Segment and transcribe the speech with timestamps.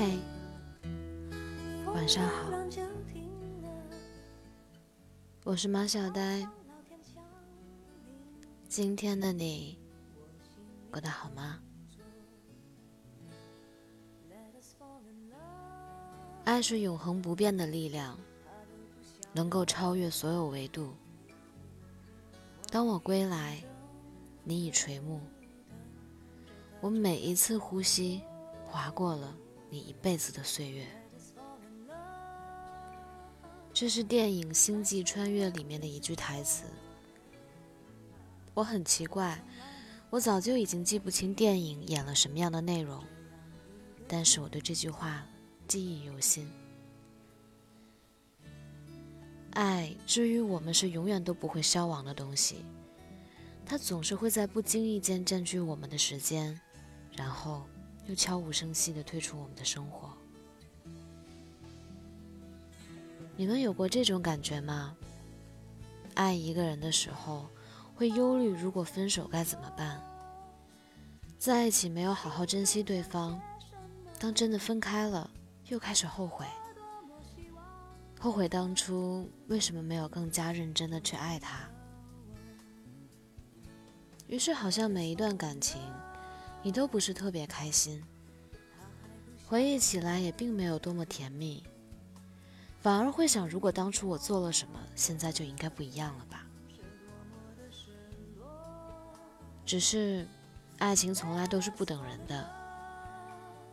[0.00, 0.18] 嘿，
[1.92, 2.50] 晚上好，
[5.44, 6.42] 我是马小呆。
[8.66, 9.78] 今天的你
[10.90, 11.60] 过得好吗？
[16.44, 18.18] 爱是永恒不变的力量，
[19.34, 20.94] 能够超越所有维度。
[22.70, 23.62] 当我归来，
[24.44, 25.20] 你已垂暮。
[26.80, 28.22] 我每一次呼吸，
[28.64, 29.36] 划过了
[29.70, 30.84] 你一辈子的岁月。
[33.72, 36.64] 这是电影《星际穿越》里面的一句台词。
[38.52, 39.42] 我很奇怪，
[40.10, 43.02] 我早就已经记不清电影演了什么样的内容，
[44.08, 45.24] 但是我对这句话
[45.68, 46.50] 记忆犹新。
[49.52, 52.64] 爱，至于我们是永远都不会消亡的东西，
[53.64, 56.60] 它总是会在不经意间占据我们的时间，
[57.16, 57.64] 然后
[58.06, 60.10] 又悄无声息的退出我们的生活。
[63.36, 64.96] 你们有过这种感觉吗？
[66.14, 67.48] 爱一个人的时候，
[67.94, 69.98] 会忧虑如果分手该怎么办；
[71.38, 73.40] 在一起没有好好珍惜对方，
[74.18, 75.30] 当真的分开了，
[75.68, 76.44] 又开始后悔。
[78.18, 81.66] 后悔当初为什么没有更加认真的去爱他，
[84.26, 85.80] 于是好像每一段感情，
[86.62, 88.02] 你都不是特别开心，
[89.46, 91.62] 回忆起来也并没有多么甜蜜，
[92.80, 96.46] 反而会想，如果当初我做了什么，现在就应该不一样了吧。
[99.64, 100.26] 只是，
[100.78, 102.50] 爱情从来都是不等人的，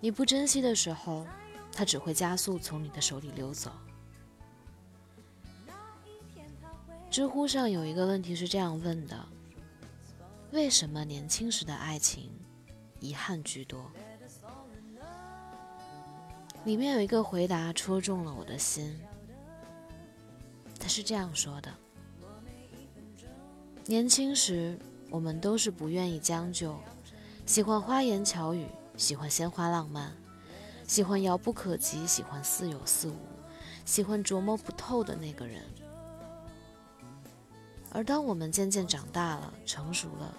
[0.00, 1.26] 你不珍惜的时候，
[1.72, 3.70] 它只会加速从你的手里溜走。
[7.10, 9.28] 知乎上有一个问题是这样问的：
[10.52, 12.30] 为什么年轻时的爱情
[13.00, 13.90] 遗憾居多？
[16.64, 19.00] 里面有一个回答戳中了我的心。
[20.78, 21.72] 他是这样说的：
[23.86, 24.78] 年轻时
[25.10, 26.78] 我们都是不愿意将就，
[27.46, 28.66] 喜欢花言巧语，
[28.96, 30.14] 喜欢鲜花浪漫，
[30.86, 33.16] 喜欢遥不可及，喜欢似有似无，
[33.84, 35.62] 喜欢琢磨不透的那个人。
[37.92, 40.34] 而当我们渐渐长大了、成熟了，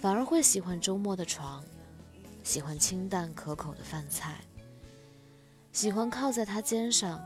[0.00, 1.62] 反而会喜欢周末的床，
[2.42, 4.40] 喜欢清淡可口的饭菜，
[5.72, 7.22] 喜欢靠在他肩上，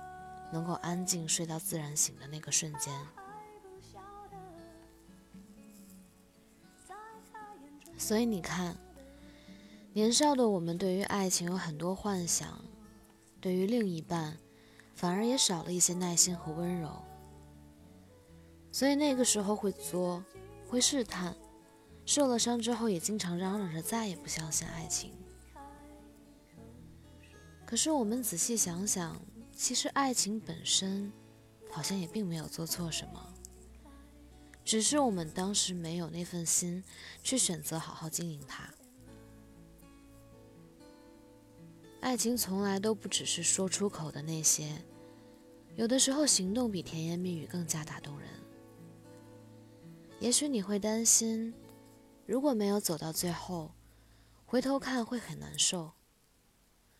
[0.52, 2.92] 能够安静睡到自然醒的那个瞬间。
[7.96, 8.76] 所以你看，
[9.92, 12.60] 年少的我们对于爱情有很多幻想，
[13.40, 14.36] 对于另一半，
[14.96, 16.90] 反而也少了一些耐心和温柔。
[18.72, 20.24] 所以那个时候会作，
[20.68, 21.36] 会试探，
[22.06, 25.12] 受了伤之后也经常嚷嚷着再也不相信爱情。
[27.66, 29.20] 可是我们仔细想想，
[29.56, 31.12] 其实爱情本身
[31.70, 33.34] 好像也并没有做错什么，
[34.64, 36.84] 只是我们当时没有那份心
[37.22, 38.68] 去选择好好经营它。
[42.00, 44.70] 爱情从来都不只是说出口的那些，
[45.74, 48.28] 有的时候行动比甜言蜜语更加打动人。
[50.20, 51.52] 也许你会担心，
[52.26, 53.74] 如果没有走到最后，
[54.46, 55.92] 回头看会很难受。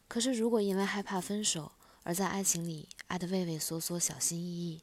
[0.07, 4.83] 可是，如果因为害怕分手而在爱情里爱得畏畏缩缩、小心翼翼，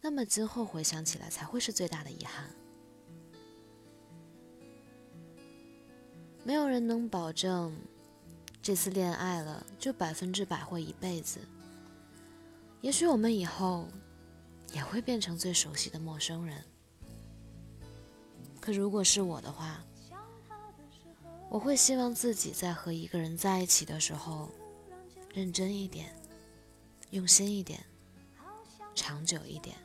[0.00, 2.50] 那么今后回想起来才会是最大的遗憾。
[6.42, 7.74] 没有人能保证
[8.60, 11.38] 这次恋爱了就百分之百会一辈子。
[12.80, 13.88] 也许我们以后
[14.72, 16.62] 也会变成最熟悉的陌生人。
[18.64, 19.84] 可如果是我的话，
[21.50, 24.48] 我会希望自己在和一个人在一起的时候，
[25.34, 26.16] 认真一点，
[27.10, 27.84] 用心一点，
[28.94, 29.76] 长久一点。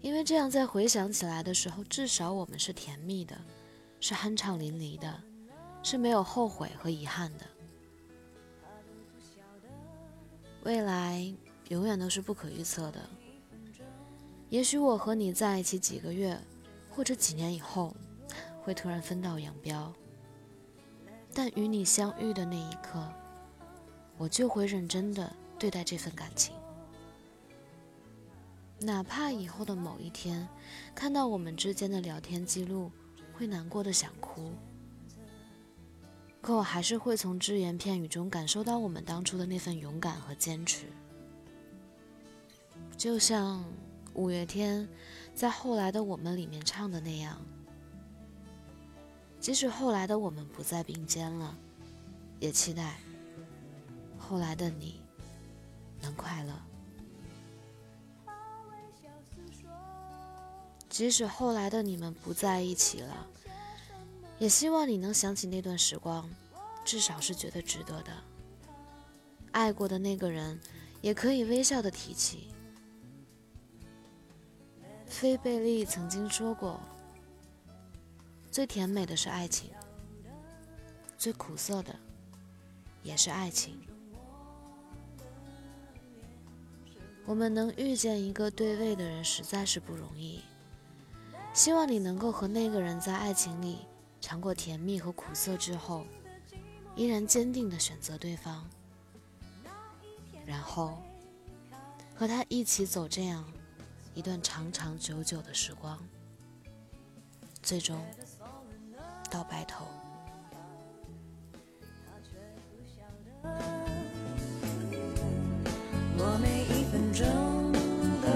[0.00, 3.40] 因为这样在回想起来的时候，至少我们是甜蜜的，
[4.00, 5.22] 是酣畅淋漓的，
[5.84, 7.46] 是没有后悔和遗憾的。
[10.64, 11.32] 未来
[11.68, 13.08] 永远都是不可预测的。
[14.52, 16.38] 也许我和你在一起几个月，
[16.90, 17.96] 或者几年以后，
[18.60, 19.90] 会突然分道扬镳。
[21.32, 23.02] 但与你相遇的那一刻，
[24.18, 26.54] 我就会认真的对待这份感情。
[28.78, 30.46] 哪怕以后的某一天，
[30.94, 32.92] 看到我们之间的聊天记录，
[33.32, 34.52] 会难过的想哭，
[36.42, 40.84] 可我还是会从只言片语中感受到我们当初的那份勇敢和坚持，
[42.98, 43.64] 就像。
[44.14, 44.88] 五月天
[45.34, 47.40] 在后来的我们里面唱的那样，
[49.40, 51.56] 即使后来的我们不再并肩了，
[52.38, 52.98] 也期待
[54.18, 55.00] 后来的你
[56.00, 56.52] 能快乐。
[60.88, 63.26] 即使后来的你们不在一起了，
[64.38, 66.28] 也希望你能想起那段时光，
[66.84, 68.12] 至少是觉得值得的。
[69.52, 70.60] 爱过的那个人，
[71.00, 72.48] 也可以微笑的提起。
[75.12, 76.80] 菲贝利曾经说过
[78.50, 79.70] ：“最甜美的是爱情，
[81.18, 81.94] 最苦涩的
[83.02, 83.78] 也是爱情。”
[87.26, 90.40] 我们能遇见一个对位的人，实在是不容易。
[91.52, 93.80] 希望你能够和那个人在爱情里
[94.20, 96.06] 尝过甜蜜和苦涩之后，
[96.96, 98.66] 依然坚定地选择对方，
[100.46, 100.98] 然后
[102.16, 103.44] 和他一起走这样
[104.14, 105.98] 一段长长久久的时光，
[107.62, 107.98] 最终
[109.30, 109.86] 到白头。
[116.18, 117.26] 我每一分钟
[118.22, 118.28] 都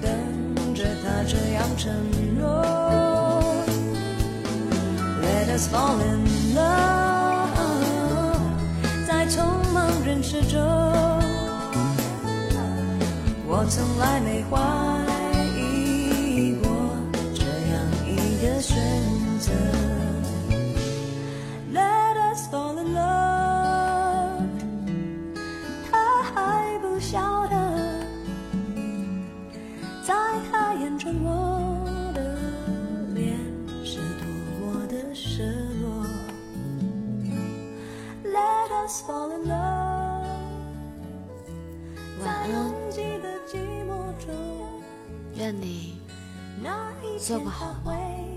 [0.00, 1.92] 等着他这样承
[2.38, 2.64] 诺。
[5.20, 6.27] Let us fall in
[13.70, 14.58] 从来没怀
[15.54, 16.70] 疑过
[17.34, 18.74] 这样一个选
[19.38, 19.52] 择。
[21.70, 24.40] Let us fall in love，
[25.90, 27.54] 他还不晓得，
[30.02, 30.14] 在
[30.50, 32.38] 他眼中我的
[33.14, 33.38] 脸
[33.84, 34.26] 是多
[34.60, 35.42] 么的失
[35.82, 36.06] 落。
[38.24, 39.57] Let us fall in love，
[45.48, 45.94] 愿你
[47.18, 48.27] 做个好梦。